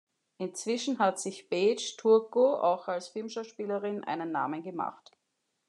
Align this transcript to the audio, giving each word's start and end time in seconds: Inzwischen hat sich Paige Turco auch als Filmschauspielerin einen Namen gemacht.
Inzwischen 0.39 0.97
hat 0.97 1.19
sich 1.19 1.47
Paige 1.47 1.95
Turco 1.95 2.55
auch 2.55 2.87
als 2.87 3.09
Filmschauspielerin 3.09 4.03
einen 4.03 4.31
Namen 4.31 4.63
gemacht. 4.63 5.11